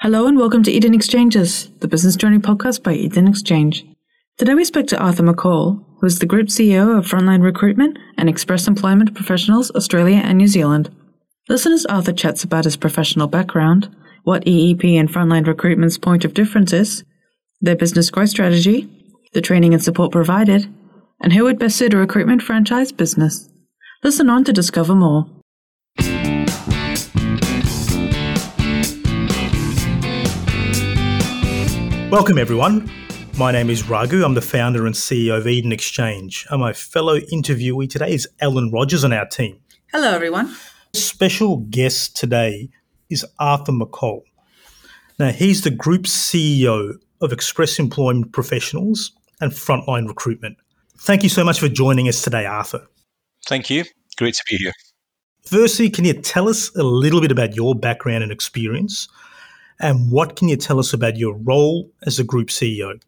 [0.00, 3.86] Hello and welcome to Eden Exchanges, the business journey podcast by Eden Exchange.
[4.36, 8.28] Today we spoke to Arthur McCall, who is the Group CEO of Frontline Recruitment and
[8.28, 10.94] Express Employment Professionals Australia and New Zealand.
[11.48, 13.88] Listeners, Arthur chats about his professional background,
[14.22, 17.02] what EEP and Frontline Recruitment's point of difference is,
[17.62, 18.86] their business growth strategy,
[19.32, 20.68] the training and support provided,
[21.22, 23.48] and who would best suit a recruitment franchise business.
[24.04, 25.26] Listen on to discover more.
[32.10, 32.88] Welcome, everyone.
[33.36, 34.24] My name is Raghu.
[34.24, 36.46] I'm the founder and CEO of Eden Exchange.
[36.50, 39.58] And my fellow interviewee today is Ellen Rogers on our team.
[39.90, 40.54] Hello, everyone.
[40.92, 42.70] Special guest today
[43.10, 44.22] is Arthur McCall.
[45.18, 50.58] Now, he's the group CEO of Express Employment Professionals and Frontline Recruitment.
[50.98, 52.86] Thank you so much for joining us today, Arthur.
[53.46, 53.84] Thank you.
[54.16, 54.72] Great to be here.
[55.44, 59.08] Firstly, can you tell us a little bit about your background and experience?
[59.80, 63.00] And what can you tell us about your role as a group CEO?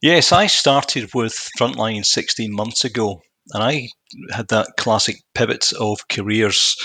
[0.00, 3.88] Yes, I started with Frontline 16 months ago, and I
[4.32, 6.76] had that classic pivot of careers.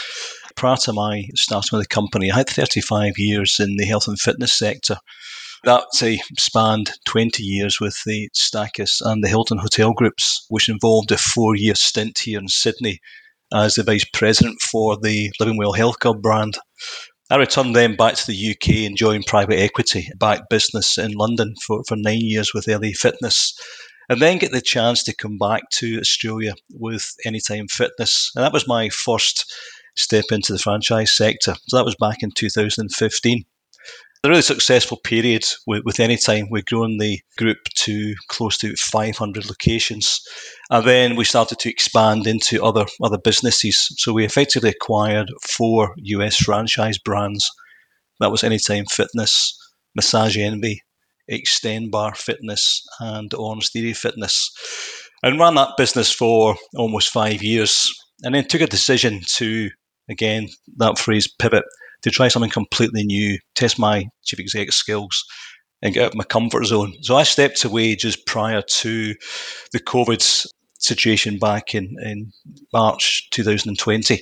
[0.56, 4.20] Prior to my starting with the company, I had 35 years in the health and
[4.20, 4.98] fitness sector.
[5.64, 11.12] That say, spanned 20 years with the Stakis and the Hilton Hotel Groups, which involved
[11.12, 13.00] a four year stint here in Sydney
[13.54, 16.60] as the vice president for the Living Well Health Club brand.
[17.30, 21.56] I returned then back to the UK and joined private equity backed business in London
[21.62, 23.54] for, for nine years with LA Fitness.
[24.08, 28.32] And then get the chance to come back to Australia with Anytime Fitness.
[28.34, 29.54] And that was my first
[29.98, 31.56] step into the franchise sector.
[31.68, 33.44] So that was back in 2015
[34.24, 36.48] a really successful period with, with Anytime.
[36.50, 40.20] We've grown the group to close to 500 locations.
[40.70, 43.94] And then we started to expand into other, other businesses.
[43.98, 47.50] So we effectively acquired four US franchise brands.
[48.20, 49.56] That was Anytime Fitness,
[49.96, 50.82] Massage Envy,
[51.32, 54.52] Xtend Barre Fitness, and Orange Theory Fitness.
[55.24, 57.92] And ran that business for almost five years.
[58.24, 59.70] And then took a decision to,
[60.10, 61.66] again, that phrase pivot
[62.04, 65.26] to try something completely new, test my chief executive skills,
[65.82, 66.94] and get out of my comfort zone.
[67.02, 69.14] So I stepped away just prior to
[69.72, 70.48] the COVID
[70.80, 72.32] situation back in, in
[72.74, 74.22] March 2020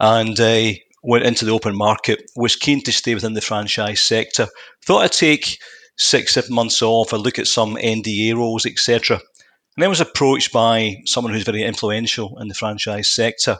[0.00, 0.70] and uh,
[1.02, 4.46] went into the open market, was keen to stay within the franchise sector.
[4.84, 5.58] Thought I'd take
[5.96, 9.16] six, seven months off, a look at some NDA roles, etc.
[9.16, 13.56] And then was approached by someone who's very influential in the franchise sector.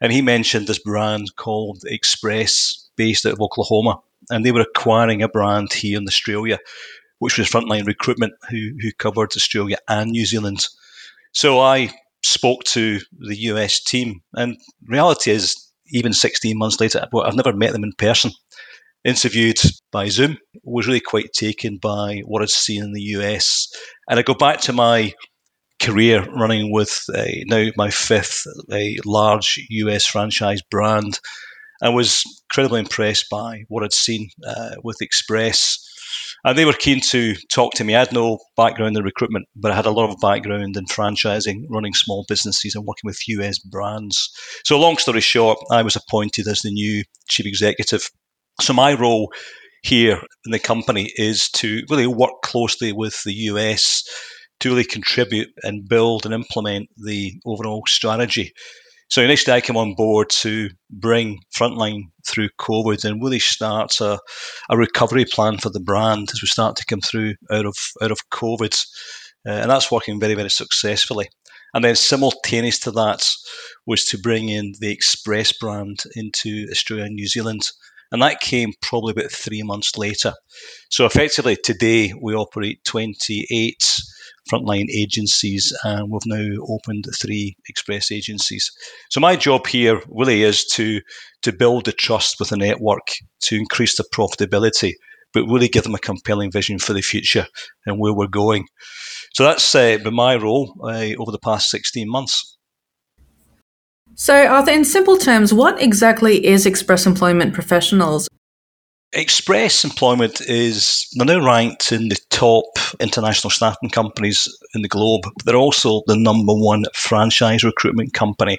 [0.00, 4.00] And he mentioned this brand called Express based out of Oklahoma,
[4.30, 6.58] and they were acquiring a brand here in Australia,
[7.18, 10.66] which was Frontline Recruitment, who, who covered Australia and New Zealand.
[11.32, 11.90] So I
[12.22, 14.56] spoke to the US team, and
[14.86, 15.56] reality is,
[15.88, 18.32] even 16 months later, I've never met them in person.
[19.04, 19.60] Interviewed
[19.92, 23.68] by Zoom, was really quite taken by what I'd seen in the US.
[24.08, 25.12] And I go back to my
[25.80, 31.20] career running with uh, now my fifth a large US franchise brand
[31.84, 35.78] I was incredibly impressed by what I'd seen uh, with Express.
[36.42, 37.94] And they were keen to talk to me.
[37.94, 41.64] I had no background in recruitment, but I had a lot of background in franchising,
[41.68, 44.30] running small businesses, and working with US brands.
[44.64, 48.10] So, long story short, I was appointed as the new chief executive.
[48.62, 49.30] So, my role
[49.82, 54.02] here in the company is to really work closely with the US
[54.60, 58.54] to really contribute and build and implement the overall strategy
[59.14, 64.18] so initially, I came on board to bring Frontline through COVID and really start a,
[64.68, 68.10] a recovery plan for the brand as we start to come through out of out
[68.10, 68.76] of COVID,
[69.46, 71.28] uh, and that's working very very successfully.
[71.74, 73.24] And then simultaneous to that
[73.86, 77.62] was to bring in the Express brand into Australia and New Zealand.
[78.10, 80.32] And that came probably about three months later.
[80.90, 83.96] So effectively, today we operate 28
[84.50, 88.70] frontline agencies, and we've now opened three express agencies.
[89.10, 91.00] So my job here really is to
[91.42, 93.08] to build the trust with the network,
[93.42, 94.92] to increase the profitability,
[95.32, 97.46] but really give them a compelling vision for the future
[97.86, 98.66] and where we're going.
[99.34, 102.56] So that's uh, been my role uh, over the past 16 months.
[104.16, 108.28] So, Arthur, in simple terms, what exactly is Express Employment Professionals?
[109.14, 112.64] Express Employment is they're now ranked in the top
[113.00, 115.22] international staffing companies in the globe.
[115.44, 118.58] They're also the number one franchise recruitment company.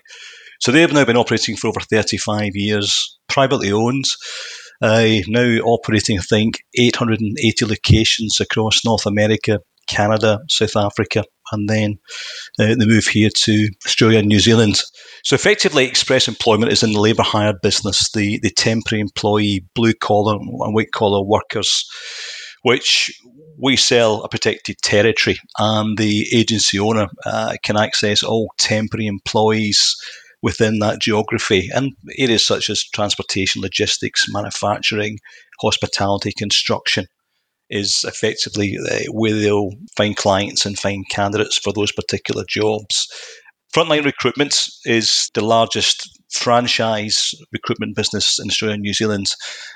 [0.62, 4.06] So they've now been operating for over 35 years, privately owned.
[4.82, 11.98] Uh, now operating, I think, 880 locations across North America, Canada, South Africa, and then
[12.60, 14.82] uh, they move here to Australia and New Zealand.
[15.24, 19.94] So effectively, Express Employment is in the labour hire business, the, the temporary employee, blue
[19.94, 21.86] collar and white collar workers,
[22.64, 23.12] which
[23.58, 29.96] we sell a protected territory, and the agency owner uh, can access all temporary employees
[30.42, 35.18] within that geography and areas such as transportation, logistics, manufacturing,
[35.60, 37.08] hospitality, construction
[37.70, 43.08] is effectively uh, where they'll find clients and find candidates for those particular jobs.
[43.74, 49.28] Frontline Recruitment is the largest franchise recruitment business in Australia and New Zealand,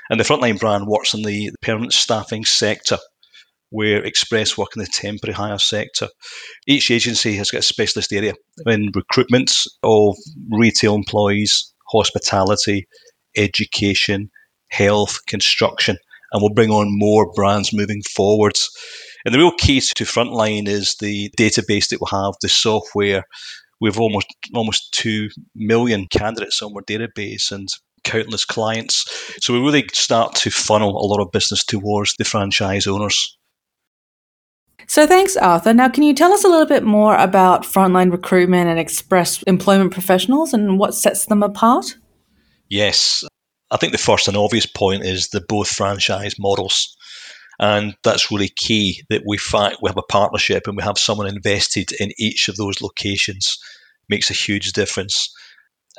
[0.08, 2.98] and the Frontline brand works in the permanent staffing sector
[3.70, 6.08] where Express work in the temporary hire sector.
[6.66, 8.34] Each agency has got a specialist area
[8.66, 9.52] in recruitment
[9.82, 10.16] of
[10.50, 12.86] retail employees, hospitality,
[13.36, 14.30] education,
[14.70, 15.96] health, construction,
[16.32, 18.70] and we'll bring on more brands moving forwards.
[19.24, 23.24] And the real key to Frontline is the database that we have, the software.
[23.80, 27.68] We've almost almost two million candidates on our database and
[28.04, 29.04] countless clients.
[29.42, 33.36] So we really start to funnel a lot of business towards the franchise owners.
[34.86, 35.72] So thanks, Arthur.
[35.72, 39.92] Now, can you tell us a little bit more about frontline recruitment and express employment
[39.92, 41.96] professionals and what sets them apart?
[42.68, 43.24] Yes.
[43.70, 46.96] I think the first and obvious point is the both franchise models.
[47.58, 51.26] And that's really key that we fact we have a partnership and we have someone
[51.26, 53.58] invested in each of those locations
[54.08, 55.32] makes a huge difference.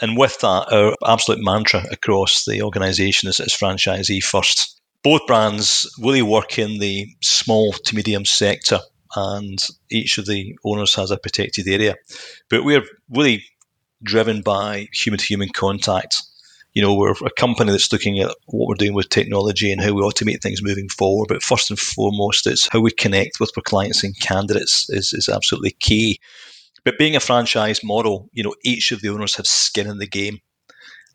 [0.01, 5.89] And with that, our absolute mantra across the organisation is, is franchisee first both brands
[5.99, 8.79] really work in the small to medium sector,
[9.15, 9.59] and
[9.89, 11.95] each of the owners has a protected area.
[12.49, 13.43] But we're really
[14.03, 16.21] driven by human to human contact.
[16.73, 19.93] You know, we're a company that's looking at what we're doing with technology and how
[19.93, 21.27] we automate things moving forward.
[21.27, 25.27] But first and foremost, it's how we connect with our clients and candidates is, is
[25.27, 26.19] absolutely key.
[26.85, 30.07] But being a franchise model, you know, each of the owners have skin in the
[30.07, 30.39] game.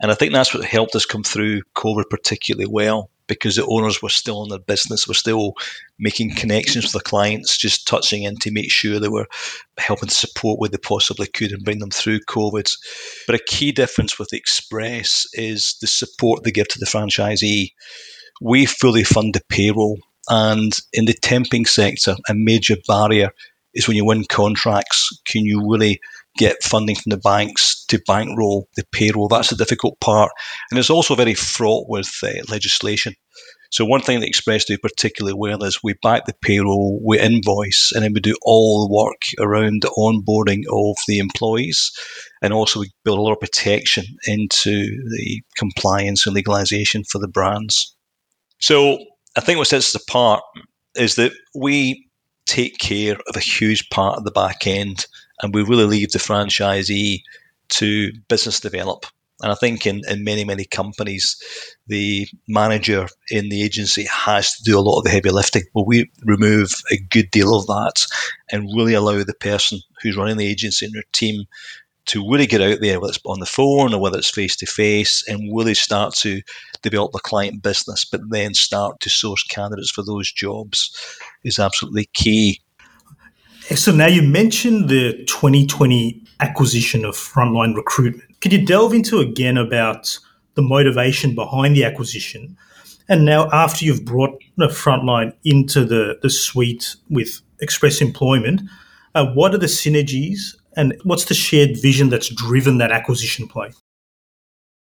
[0.01, 4.03] And I think that's what helped us come through COVID particularly well because the owners
[4.03, 5.55] were still in their business, were still
[5.99, 9.27] making connections with the clients, just touching in to make sure they were
[9.79, 12.71] helping to support where they possibly could and bring them through COVID.
[13.27, 17.71] But a key difference with Express is the support they give to the franchisee.
[18.41, 23.31] We fully fund the payroll, and in the temping sector, a major barrier
[23.75, 26.01] is when you win contracts, can you really
[26.37, 29.29] get funding from the banks to bankroll the payroll?
[29.29, 30.31] That's the difficult part.
[30.71, 33.15] And it's also very fraught with uh, legislation.
[33.71, 37.91] So one thing that Express do particularly well is we back the payroll, we invoice,
[37.95, 41.91] and then we do all the work around the onboarding of the employees.
[42.43, 47.29] And also we build a lot of protection into the compliance and legalization for the
[47.29, 47.95] brands.
[48.61, 48.99] So
[49.37, 50.43] I think what sets us apart
[50.95, 52.09] is that we
[52.47, 55.07] take care of a huge part of the back end
[55.43, 57.23] and we really leave the franchisee
[57.69, 59.07] to business develop.
[59.43, 61.37] And I think in, in many, many companies,
[61.87, 65.65] the manager in the agency has to do a lot of the heavy lifting.
[65.75, 68.07] Well, we remove a good deal of that
[68.51, 71.45] and really allow the person who's running the agency and their team
[72.07, 74.67] to really get out there, whether it's on the phone or whether it's face to
[74.67, 76.41] face, and really start to
[76.81, 80.97] develop the client business, but then start to source candidates for those jobs
[81.45, 82.61] is absolutely key.
[83.75, 88.41] So now you mentioned the 2020 acquisition of Frontline Recruitment.
[88.41, 90.19] Could you delve into again about
[90.55, 92.57] the motivation behind the acquisition?
[93.09, 98.63] And now, after you've brought Frontline into the, the suite with Express Employment,
[99.17, 103.73] uh, what are the synergies and what's the shared vision that's driven that acquisition play?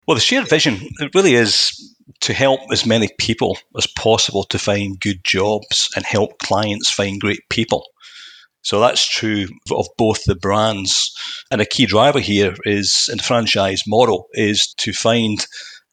[0.07, 4.59] Well, the shared vision it really is to help as many people as possible to
[4.59, 7.83] find good jobs and help clients find great people.
[8.65, 11.11] So that's true of both the brands.
[11.51, 15.45] And a key driver here is in franchise model is to find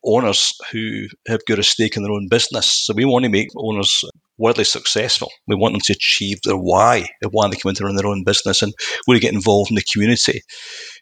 [0.05, 2.67] owners who have got a stake in their own business.
[2.67, 4.03] So we want to make owners
[4.39, 5.31] wildly successful.
[5.47, 8.63] We want them to achieve their why, why they come into run their own business
[8.63, 8.73] and
[9.07, 10.41] really get involved in the community.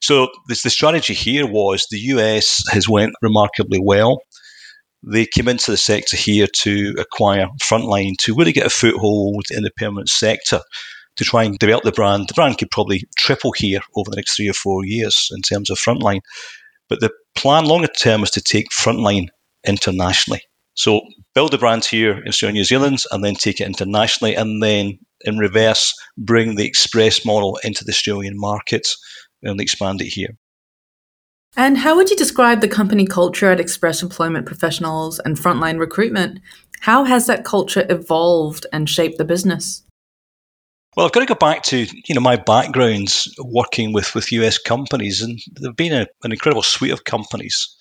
[0.02, 4.18] So this, the strategy here was the US has went remarkably well.
[5.06, 9.62] They came into the sector here to acquire Frontline to really get a foothold in
[9.62, 10.60] the permanent sector
[11.16, 12.28] to try and develop the brand.
[12.28, 15.70] The brand could probably triple here over the next three or four years in terms
[15.70, 16.20] of Frontline.
[16.88, 19.28] But the plan longer term is to take Frontline
[19.66, 20.42] internationally.
[20.74, 21.02] So
[21.34, 24.98] build the brand here in Australia, New Zealand, and then take it internationally, and then
[25.22, 28.88] in reverse, bring the express model into the Australian market
[29.42, 30.36] and expand it here.
[31.56, 36.40] And how would you describe the company culture at Express Employment Professionals and Frontline Recruitment?
[36.80, 39.82] How has that culture evolved and shaped the business?
[40.96, 44.58] Well, I've got to go back to you know my backgrounds working with, with US
[44.58, 47.76] companies, and there've been a, an incredible suite of companies.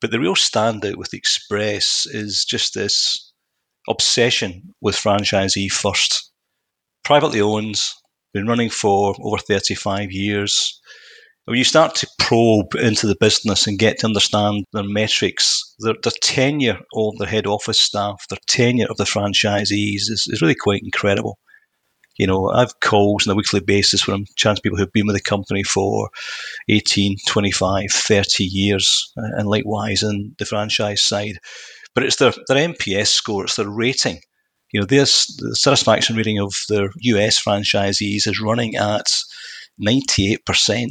[0.00, 3.32] But the real standout with Express is just this
[3.88, 6.30] obsession with franchisee first.
[7.02, 7.80] Privately owned,
[8.32, 10.80] been running for over 35 years.
[11.46, 15.94] When you start to probe into the business and get to understand their metrics, their,
[16.02, 20.56] their tenure of their head office staff, their tenure of the franchisees is, is really
[20.56, 21.38] quite incredible.
[22.18, 25.16] You know, I've calls on a weekly basis where I'm to people who've been with
[25.16, 26.08] the company for
[26.68, 31.38] 18, 25, 30 years, uh, and likewise in the franchise side.
[31.94, 34.20] But it's their, their NPS score, it's their rating.
[34.72, 39.06] You know, their the satisfaction rating of their US franchisees is running at
[39.80, 40.90] 98%.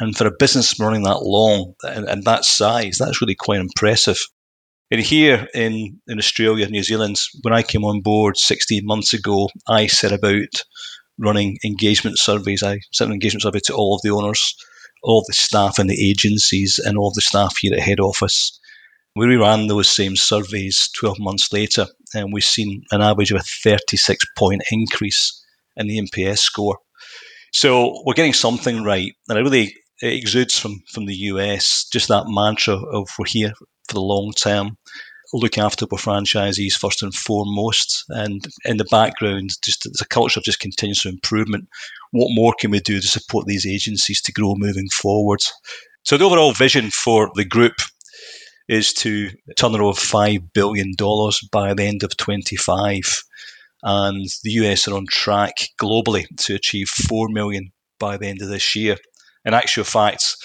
[0.00, 4.18] And for a business running that long and, and that size, that's really quite impressive.
[4.90, 9.50] And here in, in Australia, New Zealand, when I came on board 16 months ago,
[9.68, 10.62] I set about
[11.18, 12.62] running engagement surveys.
[12.62, 14.54] I sent an engagement survey to all of the owners,
[15.02, 18.58] all the staff in the agencies, and all the staff here at head office.
[19.14, 23.44] We ran those same surveys 12 months later, and we've seen an average of a
[23.62, 25.44] 36 point increase
[25.76, 26.78] in the NPS score.
[27.52, 32.08] So we're getting something right, and I really it exudes from from the US just
[32.08, 33.52] that mantra of we're here
[33.88, 34.76] for the long term,
[35.32, 38.04] look after our franchisees first and foremost.
[38.08, 41.68] And in the background, just the culture of just continuous improvement.
[42.12, 45.40] What more can we do to support these agencies to grow moving forward?
[46.04, 47.74] So the overall vision for the group
[48.68, 50.92] is to turn over $5 billion
[51.52, 53.22] by the end of 25.
[53.82, 58.48] And the US are on track globally to achieve 4 million by the end of
[58.48, 58.96] this year.
[59.44, 60.36] In actual fact,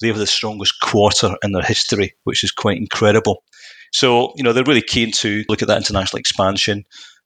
[0.00, 3.42] they have the strongest quarter in their history, which is quite incredible.
[3.92, 6.84] So, you know, they're really keen to look at that international expansion.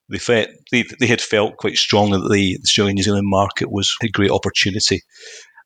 [0.09, 3.95] They, felt, they, they had felt quite strongly that the Australian New Zealand market was
[4.03, 5.01] a great opportunity.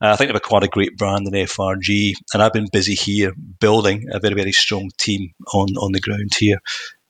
[0.02, 3.34] Uh, I think they've acquired a great brand in FRG, and I've been busy here
[3.60, 6.60] building a very, very strong team on, on the ground here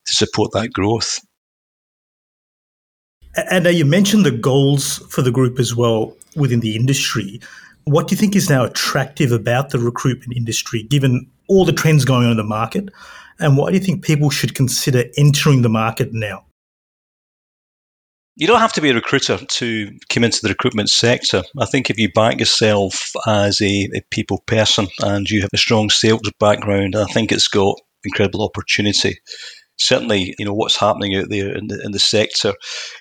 [0.08, 1.20] to support that growth.
[3.36, 7.39] And uh, you mentioned the goals for the group as well within the industry.
[7.89, 12.05] What do you think is now attractive about the recruitment industry, given all the trends
[12.05, 12.89] going on in the market?
[13.39, 16.46] And why do you think people should consider entering the market now?
[18.36, 21.41] You don't have to be a recruiter to come into the recruitment sector.
[21.58, 25.58] I think if you back yourself as a, a people person and you have a
[25.58, 29.17] strong sales background, I think it's got incredible opportunity
[29.79, 32.53] certainly, you know, what's happening out there in the, in the sector.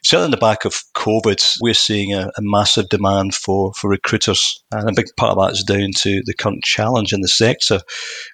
[0.05, 4.63] Certainly in the back of COVID, we're seeing a, a massive demand for, for recruiters.
[4.73, 7.81] And a big part of that is down to the current challenge in the sector,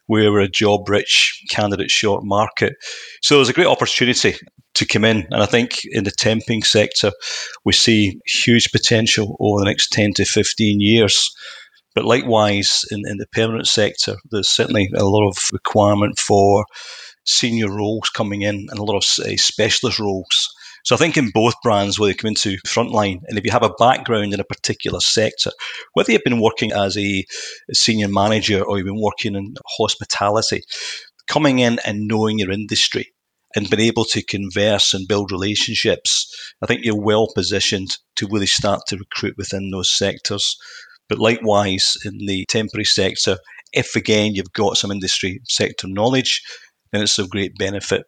[0.06, 2.74] where we're a job rich, candidate short market.
[3.22, 4.34] So there's a great opportunity
[4.74, 5.26] to come in.
[5.30, 7.12] And I think in the temping sector,
[7.64, 11.30] we see huge potential over the next 10 to 15 years.
[11.94, 16.64] But likewise, in, in the permanent sector, there's certainly a lot of requirement for
[17.24, 20.54] senior roles coming in and a lot of uh, specialist roles.
[20.84, 23.62] So I think in both brands, where they come into frontline, and if you have
[23.62, 25.50] a background in a particular sector,
[25.94, 27.24] whether you've been working as a
[27.72, 30.62] senior manager or you've been working in hospitality,
[31.26, 33.14] coming in and knowing your industry
[33.56, 38.46] and being able to converse and build relationships, I think you're well positioned to really
[38.46, 40.56] start to recruit within those sectors.
[41.08, 43.38] But likewise, in the temporary sector,
[43.72, 46.42] if again you've got some industry sector knowledge,
[46.94, 48.04] then it's of great benefit.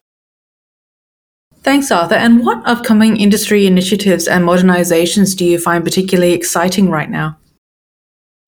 [1.62, 2.14] Thanks, Arthur.
[2.14, 7.38] And what upcoming industry initiatives and modernizations do you find particularly exciting right now?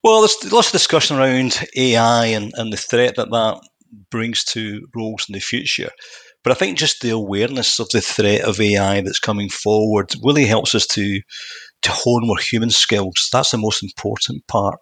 [0.04, 3.60] Well, there's lots of discussion around AI and, and the threat that that
[4.10, 5.90] brings to roles in the future.
[6.44, 10.46] But I think just the awareness of the threat of AI that's coming forward really
[10.46, 11.20] helps us to
[11.82, 13.28] to hone more human skills.
[13.32, 14.78] That's the most important part.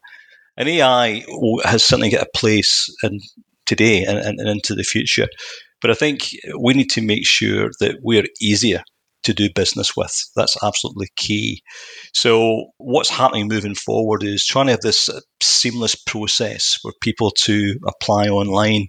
[0.57, 1.25] And AI
[1.65, 3.21] has certainly got a place in
[3.67, 5.29] today and, and, and into the future.
[5.81, 8.83] But I think we need to make sure that we're easier
[9.27, 10.15] to do business with.
[10.37, 11.63] That's absolutely key.
[12.15, 15.11] So, what's happening moving forward is trying to have this
[15.43, 18.87] seamless process for people to apply online.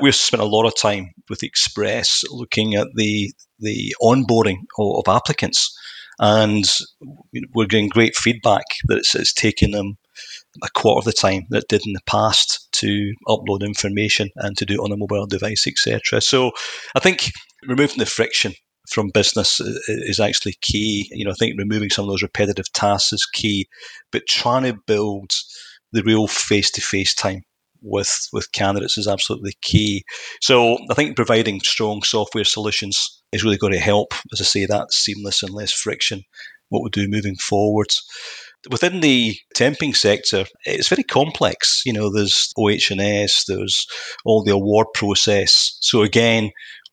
[0.00, 5.14] We've spent a lot of time with Express looking at the the onboarding of, of
[5.14, 5.76] applicants,
[6.18, 6.64] and
[7.54, 9.98] we're getting great feedback that it's, it's taking them
[10.62, 14.66] a quarter of the time that did in the past to upload information and to
[14.66, 16.20] do it on a mobile device, etc.
[16.20, 16.52] So
[16.94, 17.32] I think
[17.66, 18.52] removing the friction
[18.88, 21.08] from business is actually key.
[21.12, 23.68] You know, I think removing some of those repetitive tasks is key,
[24.10, 25.30] but trying to build
[25.92, 27.42] the real face-to-face time
[27.82, 30.04] with with candidates is absolutely key.
[30.40, 34.66] So I think providing strong software solutions is really going to help, as I say,
[34.66, 36.22] that seamless and less friction
[36.68, 38.02] what we do moving forwards.
[38.70, 41.82] Within the temping sector, it's very complex.
[41.84, 43.86] You know, there's OH&S, there's
[44.24, 45.76] all the award process.
[45.80, 46.50] So again,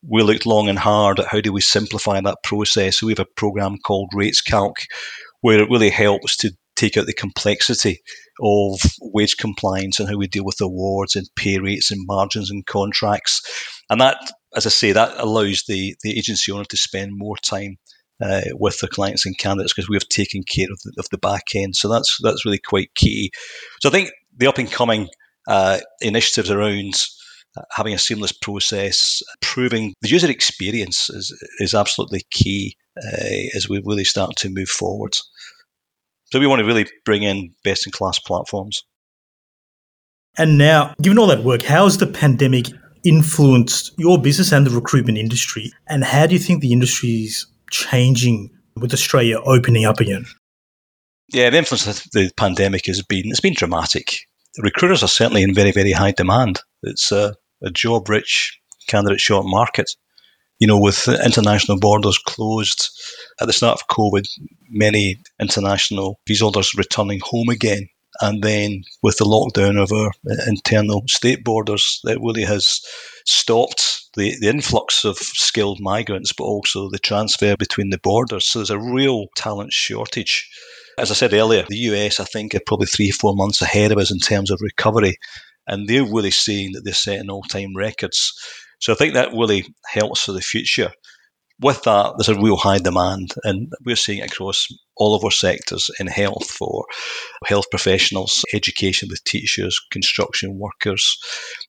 [0.08, 2.98] we looked long and hard at how do we simplify that process.
[2.98, 4.78] So we have a program called Rates Calc,
[5.42, 8.02] where it really helps to take out the complexity
[8.42, 12.66] of wage compliance and how we deal with awards and pay rates and margins and
[12.66, 13.42] contracts.
[13.90, 14.18] And that,
[14.56, 17.78] as I say, that allows the, the agency owner to spend more time
[18.22, 21.18] uh, with the clients and candidates because we have taken care of the, of the
[21.18, 21.76] back end.
[21.76, 23.32] So that's that's really quite key.
[23.82, 25.10] So I think the up and coming
[25.48, 26.94] uh, initiatives around
[27.58, 33.68] uh, having a seamless process, improving the user experience is is absolutely key uh, as
[33.70, 35.16] we really start to move forward.
[36.26, 38.84] So we want to really bring in best in class platforms.
[40.38, 42.68] And now, given all that work, how has the pandemic
[43.04, 45.72] influenced your business and the recruitment industry?
[45.88, 50.26] And how do you think the industry is changing with Australia opening up again?
[51.32, 54.08] Yeah, the influence of the pandemic has been it's been dramatic.
[54.58, 56.60] Recruiters are certainly in very very high demand.
[56.84, 59.90] It's a, a job rich, candidate short market.
[60.60, 62.90] You know, with international borders closed
[63.40, 64.26] at the start of COVID,
[64.70, 67.88] many international visa holders returning home again
[68.22, 70.12] and then with the lockdown of our
[70.48, 72.82] internal state borders, that really has
[73.30, 78.50] stopped the, the influx of skilled migrants, but also the transfer between the borders.
[78.50, 80.50] So there's a real talent shortage.
[80.98, 83.98] As I said earlier, the US, I think, are probably three, four months ahead of
[83.98, 85.18] us in terms of recovery.
[85.68, 88.34] And they're really seeing that they're setting all time records.
[88.80, 90.92] So I think that really helps for the future
[91.62, 95.32] with that, there's a real high demand, and we're seeing it across all of our
[95.32, 96.86] sectors in health for
[97.46, 101.18] health professionals, education with teachers, construction workers.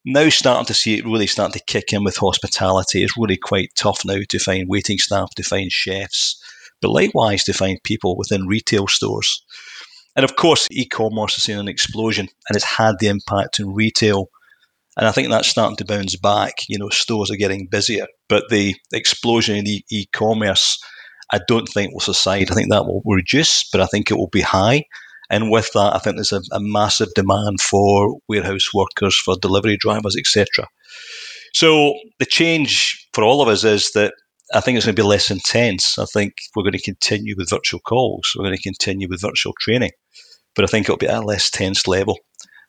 [0.04, 3.02] Now starting to see it really starting to kick in with hospitality.
[3.02, 6.40] It's really quite tough now to find waiting staff, to find chefs,
[6.80, 9.44] but likewise to find people within retail stores.
[10.16, 14.28] And of course, e-commerce has seen an explosion, and it's had the impact in retail
[15.00, 16.52] and I think that's starting to bounce back.
[16.68, 20.78] You know, stores are getting busier, but the explosion in e- commerce
[21.32, 22.50] I don't think will subside.
[22.50, 24.84] I think that will reduce, but I think it will be high.
[25.30, 29.78] And with that, I think there's a, a massive demand for warehouse workers, for delivery
[29.78, 30.66] drivers, etc.
[31.54, 34.12] So the change for all of us is that
[34.52, 35.98] I think it's going to be less intense.
[35.98, 38.32] I think we're going to continue with virtual calls.
[38.36, 39.92] We're going to continue with virtual training,
[40.54, 42.18] but I think it'll be at a less tense level.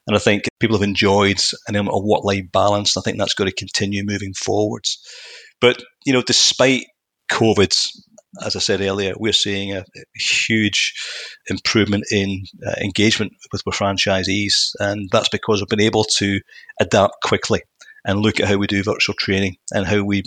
[0.06, 2.96] And I think people have enjoyed an element of work life balance.
[2.96, 4.98] I think that's going to continue moving forwards.
[5.60, 6.86] But, you know, despite
[7.30, 7.72] COVID,
[8.44, 9.84] as I said earlier, we're seeing a
[10.16, 10.94] huge
[11.48, 14.70] improvement in uh, engagement with our franchisees.
[14.80, 16.40] And that's because we've been able to
[16.80, 17.62] adapt quickly
[18.04, 20.24] and look at how we do virtual training and how we,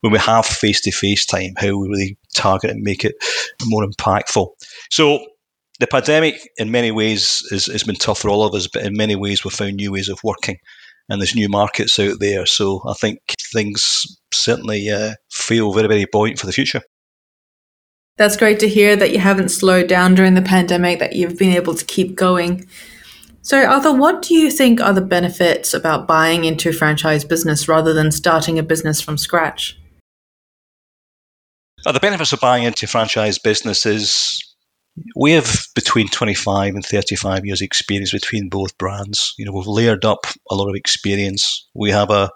[0.00, 3.14] when we have face to face time, how we really target and make it
[3.66, 4.48] more impactful.
[4.90, 5.26] So
[5.78, 8.96] the pandemic, in many ways, is, has been tough for all of us, but in
[8.96, 10.58] many ways, we've found new ways of working
[11.08, 12.44] and there's new markets out there.
[12.46, 13.20] So I think
[13.52, 16.82] things certainly uh, feel very, very buoyant for the future.
[18.16, 21.52] That's great to hear that you haven't slowed down during the pandemic, that you've been
[21.52, 22.66] able to keep going.
[23.42, 27.94] So, Arthur, what do you think are the benefits about buying into franchise business rather
[27.94, 29.78] than starting a business from scratch?
[31.86, 34.42] Uh, the benefits of buying into franchise business is
[35.16, 39.34] we have between 25 and 35 years experience between both brands.
[39.38, 41.68] You know, we've layered up a lot of experience.
[41.74, 42.30] We have a,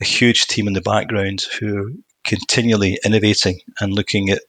[0.00, 1.90] a huge team in the background who are
[2.24, 4.42] continually innovating and looking at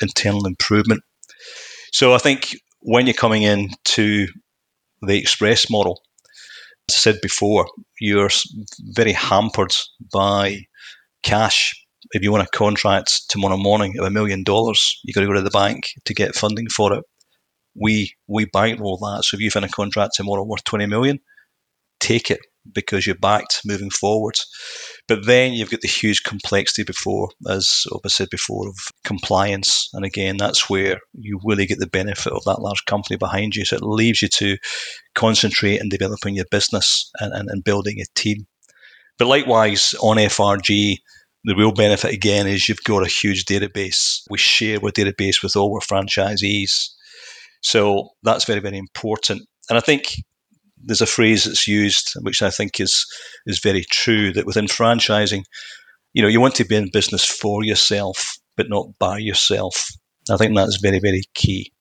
[0.00, 1.02] internal improvement.
[1.92, 4.26] So I think when you're coming in to
[5.02, 6.02] the express model,
[6.88, 7.66] as I said before,
[8.00, 8.30] you're
[8.94, 9.74] very hampered
[10.12, 10.60] by
[11.22, 11.74] cash
[12.12, 15.34] if you want a contract tomorrow morning of a million dollars, you got to go
[15.34, 17.04] to the bank to get funding for it.
[17.80, 19.24] We we bankroll that.
[19.24, 21.20] So if you find a contract tomorrow worth twenty million,
[22.00, 22.40] take it
[22.72, 24.34] because you're backed moving forward.
[25.08, 29.88] But then you've got the huge complexity before, as I said before, of compliance.
[29.92, 33.64] And again, that's where you really get the benefit of that large company behind you.
[33.64, 34.56] So it leaves you to
[35.14, 38.46] concentrate on developing your business and, and, and building a team.
[39.18, 40.96] But likewise, on FRG,
[41.44, 44.20] the real benefit again is you've got a huge database.
[44.28, 46.90] We share our database with all our franchisees.
[47.62, 49.42] So that's very, very important.
[49.68, 50.14] And I think
[50.82, 53.06] there's a phrase that's used, which I think is
[53.46, 55.42] is very true, that within franchising,
[56.12, 59.88] you know, you want to be in business for yourself, but not by yourself.
[60.30, 61.72] I think that's very, very key.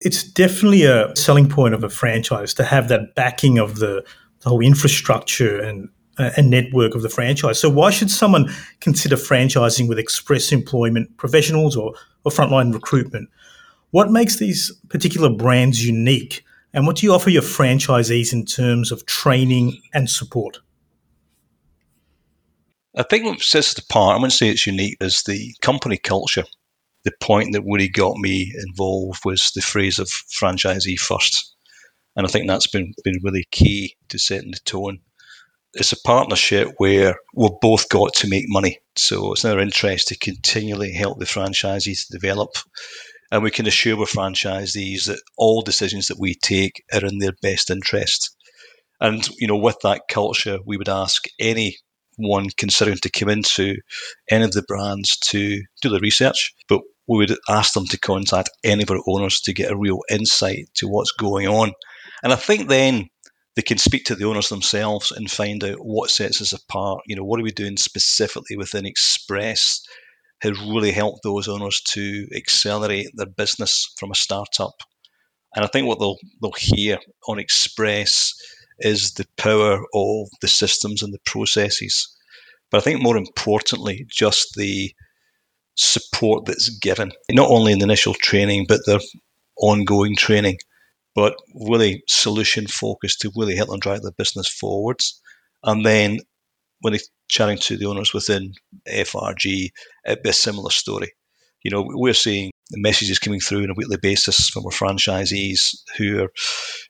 [0.00, 4.04] It's definitely a selling point of a franchise to have that backing of the,
[4.40, 7.58] the whole infrastructure and a network of the franchise.
[7.58, 8.48] So why should someone
[8.80, 13.28] consider franchising with express employment professionals or, of frontline recruitment.
[13.90, 18.90] What makes these particular brands unique, and what do you offer your franchisees in terms
[18.90, 20.58] of training and support?
[22.96, 26.44] I think what sets it apart, I wouldn't say it's unique, is the company culture.
[27.04, 31.54] The point that really got me involved was the phrase of franchisee first.
[32.16, 35.00] And I think that's been, been really key to setting the tone.
[35.74, 38.78] It's a partnership where we've both got to make money.
[38.96, 42.56] So it's in our interest to continually help the franchisees develop
[43.34, 47.34] and we can assure our franchisees that all decisions that we take are in their
[47.42, 48.36] best interest.
[49.00, 51.78] And you know, with that culture, we would ask any
[52.16, 53.74] one considering to come into
[54.30, 58.50] any of the brands to do the research, but we would ask them to contact
[58.62, 61.72] any of our owners to get a real insight to what's going on.
[62.22, 63.08] And I think then
[63.56, 67.02] they can speak to the owners themselves and find out what sets us apart.
[67.06, 69.80] You know, what are we doing specifically within Express
[70.40, 74.74] has really helped those owners to accelerate their business from a startup.
[75.54, 78.32] And I think what they'll they'll hear on Express
[78.80, 82.08] is the power of the systems and the processes.
[82.70, 84.92] But I think more importantly, just the
[85.76, 89.00] support that's given, not only in the initial training, but the
[89.58, 90.58] ongoing training,
[91.14, 95.20] but really solution focused to really help them drive their business forwards.
[95.62, 96.18] And then
[96.80, 98.52] when they chatting to the owners within
[98.88, 99.70] FRG,
[100.06, 101.12] it'd be a similar story.
[101.64, 106.22] You know, we're seeing messages coming through on a weekly basis from our franchisees who
[106.22, 106.30] are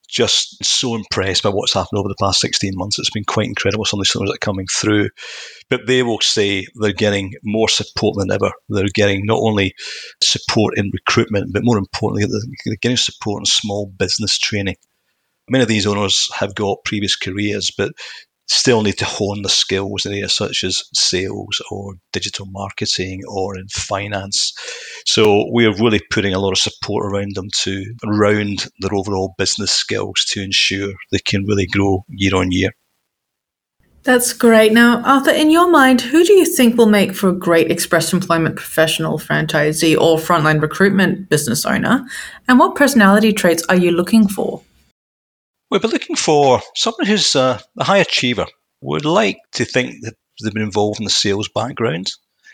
[0.08, 2.98] just so impressed by what's happened over the past 16 months.
[2.98, 5.10] It's been quite incredible, some of the stories that are coming through.
[5.70, 8.50] But they will say they're getting more support than ever.
[8.68, 9.74] They're getting not only
[10.22, 12.26] support in recruitment, but more importantly,
[12.64, 14.76] they're getting support in small business training.
[15.48, 17.92] Many of these owners have got previous careers, but
[18.46, 23.56] still need to hone the skills in areas such as sales or digital marketing or
[23.56, 24.52] in finance.
[25.06, 29.34] So we are really putting a lot of support around them to round their overall
[29.38, 32.70] business skills to ensure they can really grow year on year.
[34.04, 34.74] That's great.
[34.74, 38.12] Now, Arthur, in your mind, who do you think will make for a great express
[38.12, 42.06] employment professional, franchisee, or frontline recruitment business owner?
[42.46, 44.60] And what personality traits are you looking for?
[45.74, 48.46] We'll be looking for someone who's a, a high achiever.
[48.82, 52.12] Would like to think that they've been involved in the sales background.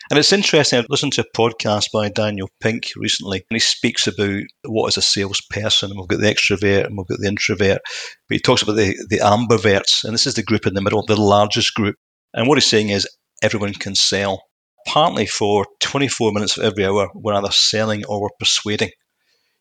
[0.09, 4.07] And it's interesting, I listened to a podcast by Daniel Pink recently, and he speaks
[4.07, 5.91] about what is a salesperson.
[5.91, 7.83] And we've got the extrovert and we've got the introvert,
[8.27, 11.05] but he talks about the, the ambiverts, and this is the group in the middle,
[11.05, 11.97] the largest group.
[12.33, 13.07] And what he's saying is
[13.43, 14.45] everyone can sell.
[14.87, 18.93] Partly for 24 minutes of every hour, we're either selling or we're persuading.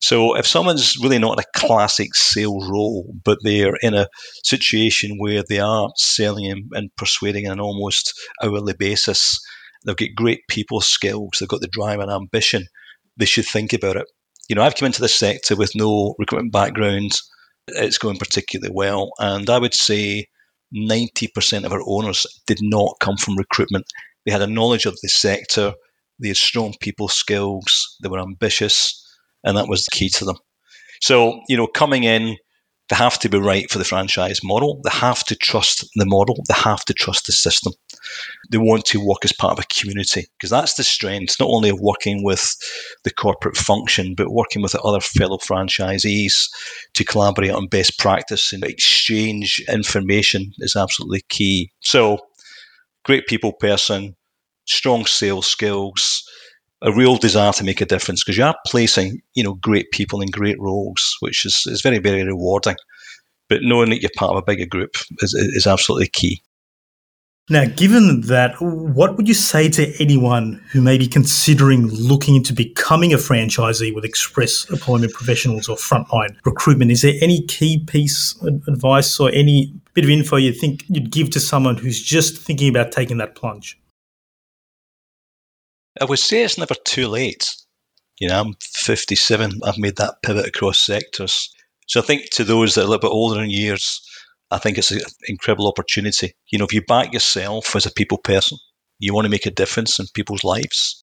[0.01, 4.07] So if someone's really not in a classic sales role, but they're in a
[4.45, 9.37] situation where they are selling and, persuading on an almost hourly basis,
[9.85, 12.65] they've got great people skills, they've got the drive and ambition,
[13.17, 14.05] they should think about it.
[14.47, 17.11] You know, I've come into this sector with no recruitment background.
[17.67, 19.11] It's going particularly well.
[19.19, 20.25] And I would say
[20.75, 23.85] 90% of our owners did not come from recruitment.
[24.25, 25.73] They had a knowledge of the sector,
[26.19, 29.05] they had strong people skills, they were ambitious,
[29.43, 30.37] and that was the key to them.
[31.01, 32.37] So, you know, coming in,
[32.89, 34.81] they have to be right for the franchise model.
[34.83, 36.37] They have to trust the model.
[36.47, 37.73] They have to trust the system.
[38.49, 41.69] They want to work as part of a community because that's the strength, not only
[41.69, 42.55] of working with
[43.03, 46.49] the corporate function, but working with the other fellow franchisees
[46.95, 51.71] to collaborate on best practice and exchange information is absolutely key.
[51.81, 52.17] So,
[53.05, 54.15] great people person,
[54.65, 56.23] strong sales skills,
[56.81, 60.21] a real desire to make a difference because you are placing, you know, great people
[60.21, 62.75] in great roles, which is, is very, very rewarding.
[63.49, 66.41] But knowing that you're part of a bigger group is, is absolutely key.
[67.51, 72.53] Now, given that, what would you say to anyone who may be considering looking into
[72.53, 76.91] becoming a franchisee with express employment professionals or frontline recruitment?
[76.91, 81.09] Is there any key piece of advice or any bit of info you think you'd
[81.09, 83.79] give to someone who's just thinking about taking that plunge?
[85.99, 87.49] I would say it's never too late.
[88.19, 89.61] You know, I'm 57.
[89.63, 91.49] I've made that pivot across sectors.
[91.87, 94.01] So I think to those that are a little bit older in years,
[94.51, 96.33] I think it's an incredible opportunity.
[96.51, 98.57] You know, if you back yourself as a people person,
[98.99, 101.03] you want to make a difference in people's lives,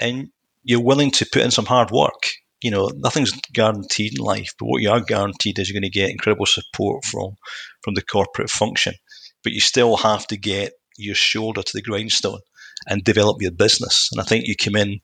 [0.00, 0.28] and
[0.62, 2.30] you're willing to put in some hard work.
[2.60, 5.98] You know, nothing's guaranteed in life, but what you are guaranteed is you're going to
[5.98, 7.36] get incredible support from
[7.82, 8.94] from the corporate function.
[9.42, 12.40] But you still have to get your shoulder to the grindstone
[12.86, 14.08] and develop your business.
[14.12, 15.00] And I think you come in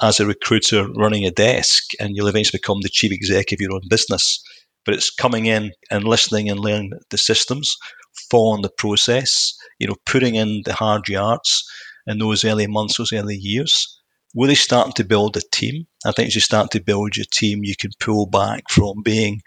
[0.00, 3.74] as a recruiter running a desk and you'll eventually become the chief executive of your
[3.74, 4.42] own business.
[4.84, 7.76] But it's coming in and listening and learning the systems,
[8.30, 11.64] following the process, you know, putting in the hard yards
[12.06, 13.86] in those early months, those early years.
[14.34, 15.86] Really starting to build a team.
[16.06, 19.42] I think as you start to build your team, you can pull back from being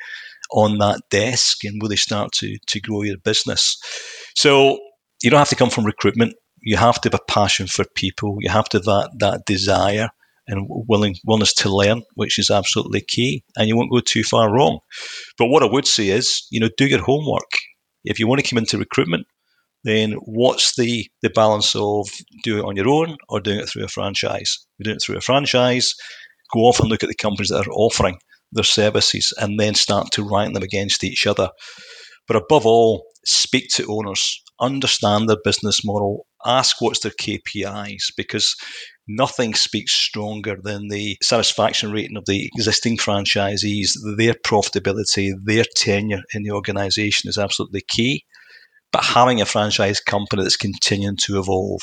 [0.51, 3.77] on that desk and really start to, to grow your business.
[4.35, 4.77] So
[5.23, 6.35] you don't have to come from recruitment.
[6.65, 8.37] You have to have a passion for people.
[8.41, 10.09] You have to have that, that desire
[10.47, 13.43] and willing willingness to learn, which is absolutely key.
[13.55, 14.79] And you won't go too far wrong.
[15.37, 17.51] But what I would say is, you know, do your homework.
[18.03, 19.25] If you want to come into recruitment,
[19.83, 22.09] then what's the, the balance of
[22.43, 24.57] doing it on your own or doing it through a franchise?
[24.79, 25.93] If doing it through a franchise,
[26.53, 28.17] go off and look at the companies that are offering
[28.51, 31.49] their services and then start to rank them against each other.
[32.27, 38.55] But above all, speak to owners, understand their business model, ask what's their KPIs because
[39.07, 43.91] nothing speaks stronger than the satisfaction rating of the existing franchisees.
[44.17, 48.23] Their profitability, their tenure in the organization is absolutely key.
[48.91, 51.81] But having a franchise company that's continuing to evolve.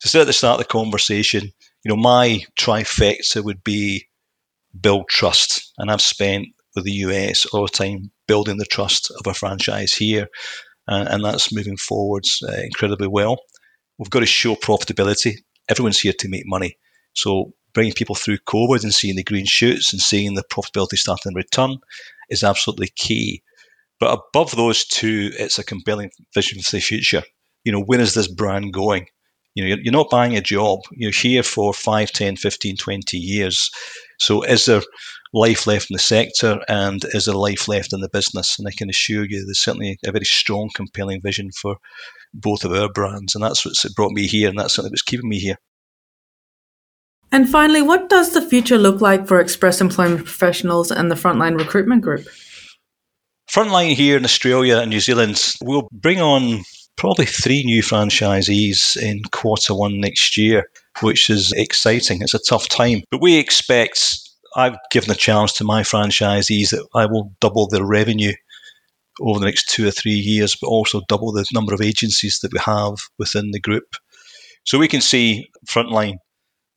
[0.00, 1.52] So, at the start of the conversation,
[1.84, 4.06] you know, my trifecta would be
[4.80, 5.72] build trust.
[5.78, 9.94] And I've spent with the US all the time building the trust of a franchise
[9.94, 10.28] here.
[10.86, 13.36] And that's moving forwards uh, incredibly well.
[13.98, 15.38] We've got to show profitability.
[15.68, 16.78] Everyone's here to make money.
[17.14, 21.32] So bringing people through COVID and seeing the green shoots and seeing the profitability starting
[21.32, 21.78] to return
[22.30, 23.42] is absolutely key.
[24.00, 27.22] But above those two, it's a compelling vision for the future.
[27.64, 29.06] You know, where is this brand going?
[29.58, 30.82] You know, you're not buying a job.
[30.92, 33.68] You're here for 5, 10, 15, 20 years.
[34.20, 34.82] So is there
[35.34, 38.56] life left in the sector and is there life left in the business?
[38.56, 41.76] And I can assure you there's certainly a very strong, compelling vision for
[42.32, 43.34] both of our brands.
[43.34, 45.56] And that's what's brought me here and that's something that's keeping me here.
[47.32, 51.58] And finally, what does the future look like for Express Employment Professionals and the Frontline
[51.58, 52.28] Recruitment Group?
[53.50, 56.62] Frontline here in Australia and New Zealand will bring on
[56.98, 60.68] probably three new franchisees in quarter one next year,
[61.00, 62.20] which is exciting.
[62.20, 64.20] It's a tough time, but we expect.
[64.56, 68.32] I've given a challenge to my franchisees that I will double their revenue
[69.20, 72.52] over the next two or three years, but also double the number of agencies that
[72.52, 73.84] we have within the group.
[74.64, 76.16] So we can see Frontline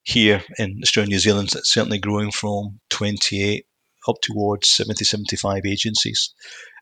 [0.03, 3.65] here in Australia and New Zealand, it's certainly growing from 28
[4.07, 6.33] up towards 70, 75 agencies.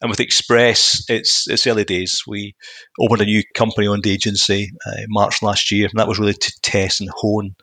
[0.01, 2.23] And with Express, it's it's early days.
[2.27, 2.55] We
[2.99, 7.01] opened a new company-owned agency uh, March last year, and that was really to test
[7.01, 7.55] and hone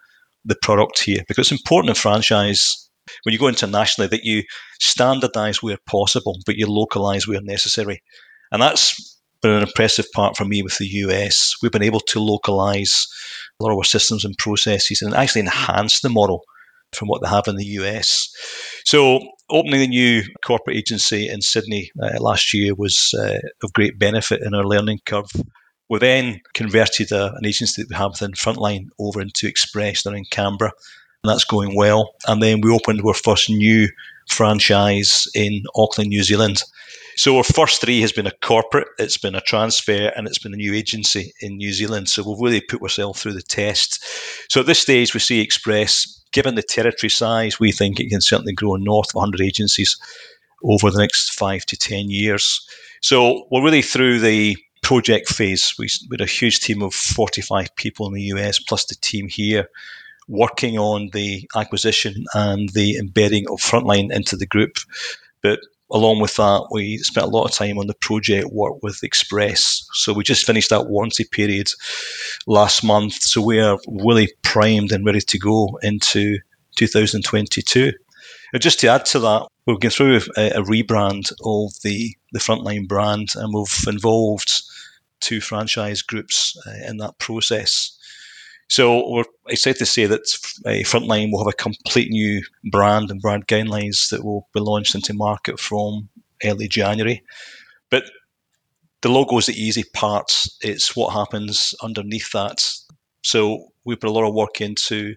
[0.44, 2.88] the product here because it's important in franchise
[3.22, 4.42] when you go internationally that you
[4.80, 8.02] standardize where possible, but you localize where necessary.
[8.52, 11.54] And that's been an impressive part for me with the US.
[11.62, 13.06] We've been able to localize
[13.58, 16.44] a lot of our systems and processes and actually enhance the model
[16.96, 18.28] from what they have in the US.
[18.84, 23.98] So, opening a new corporate agency in Sydney uh, last year was uh, of great
[23.98, 25.30] benefit in our learning curve.
[25.88, 30.16] We then converted a, an agency that we have within Frontline over into Express down
[30.16, 30.72] in Canberra,
[31.22, 32.14] and that's going well.
[32.26, 33.88] And then we opened our first new
[34.28, 36.62] franchise in Auckland, New Zealand.
[37.16, 40.52] So our first three has been a corporate, it's been a transfer, and it's been
[40.52, 42.10] a new agency in New Zealand.
[42.10, 44.04] So we've really put ourselves through the test.
[44.50, 48.20] So at this stage, we see Express, given the territory size, we think it can
[48.20, 49.96] certainly grow north of 100 agencies
[50.62, 52.60] over the next five to 10 years.
[53.00, 55.72] So we're really through the project phase.
[55.78, 59.28] We, we had a huge team of 45 people in the US, plus the team
[59.28, 59.70] here
[60.28, 64.76] working on the acquisition and the embedding of Frontline into the group.
[65.40, 69.02] But along with that, we spent a lot of time on the project work with
[69.02, 69.86] Express.
[69.92, 71.68] So we just finished that warranty period
[72.46, 73.14] last month.
[73.14, 76.38] So we are really primed and ready to go into
[76.76, 77.92] 2022.
[78.52, 82.38] And just to add to that, we've gone through a, a rebrand of the, the
[82.38, 84.62] Frontline brand and we've involved
[85.20, 87.95] two franchise groups uh, in that process.
[88.68, 90.22] So we're excited to say that
[90.64, 94.94] uh, Frontline will have a complete new brand and brand guidelines that will be launched
[94.94, 96.08] into market from
[96.44, 97.22] early January.
[97.90, 98.04] But
[99.02, 100.32] the logo is the easy part.
[100.62, 102.68] It's what happens underneath that.
[103.22, 105.14] So we put a lot of work into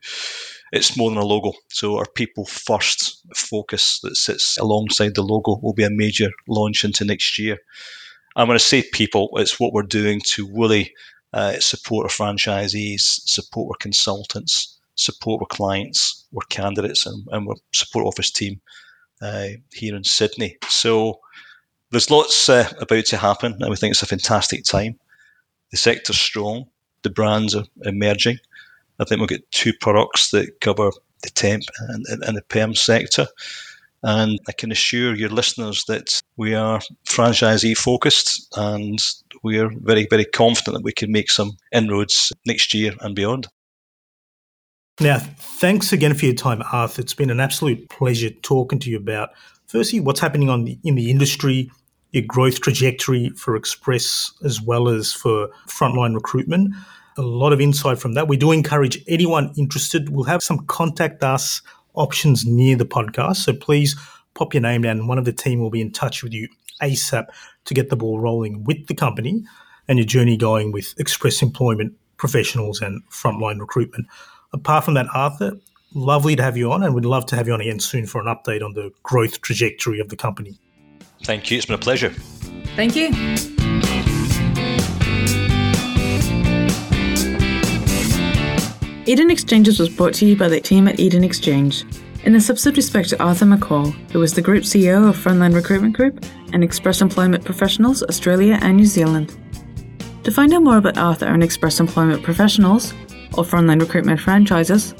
[0.71, 1.53] it's more than a logo.
[1.69, 6.83] So our people first focus that sits alongside the logo will be a major launch
[6.83, 7.57] into next year.
[8.35, 10.93] I'm going to say people, it's what we're doing to really
[11.33, 17.55] uh, support our franchisees, support our consultants, support our clients, our candidates, and, and our
[17.73, 18.59] support office team
[19.21, 20.57] uh, here in Sydney.
[20.67, 21.19] So
[21.91, 24.99] there's lots uh, about to happen, and we think it's a fantastic time.
[25.71, 26.65] The sector's strong,
[27.03, 28.37] the brands are emerging.
[28.99, 30.91] I think we've got two products that cover
[31.23, 33.27] the temp and, and the perm sector.
[34.03, 38.97] And I can assure your listeners that we are franchisee focused and
[39.43, 43.47] we are very, very confident that we can make some inroads next year and beyond.
[45.01, 47.01] Now, thanks again for your time, Arthur.
[47.01, 49.29] It's been an absolute pleasure talking to you about,
[49.67, 51.71] firstly, what's happening on the, in the industry,
[52.11, 56.75] your growth trajectory for Express as well as for frontline recruitment.
[57.17, 58.27] A lot of insight from that.
[58.27, 60.09] We do encourage anyone interested.
[60.09, 61.61] We'll have some contact us
[61.93, 63.37] options near the podcast.
[63.37, 63.95] So please
[64.39, 64.97] pop your name down.
[64.97, 66.47] And one of the team will be in touch with you
[66.81, 67.27] ASAP
[67.65, 69.43] to get the ball rolling with the company
[69.87, 74.07] and your journey going with Express Employment professionals and frontline recruitment.
[74.53, 75.51] Apart from that, Arthur,
[75.93, 78.21] lovely to have you on, and we'd love to have you on again soon for
[78.21, 80.57] an update on the growth trajectory of the company.
[81.23, 81.57] Thank you.
[81.57, 82.09] It's been a pleasure.
[82.75, 83.07] Thank you.
[89.05, 91.83] Eden Exchanges was brought to you by the team at Eden Exchange.
[92.25, 95.95] In the subsidiary respect to Arthur McCall, who was the Group CEO of Frontline Recruitment
[95.95, 99.37] Group and Express Employment Professionals Australia and New Zealand.
[100.25, 102.93] To find out more about Arthur and Express Employment Professionals,
[103.37, 104.93] or frontline recruitment franchises,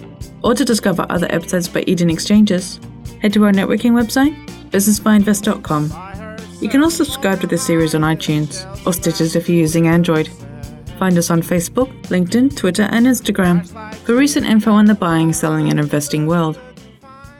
[0.43, 2.79] or to discover other episodes by Eden Exchanges,
[3.21, 4.33] head to our networking website,
[4.69, 6.39] businessbyinvest.com.
[6.61, 10.29] You can also subscribe to this series on iTunes or Stitcher if you're using Android.
[10.97, 13.67] Find us on Facebook, LinkedIn, Twitter, and Instagram
[14.05, 16.59] for recent info on the buying, selling, and investing world.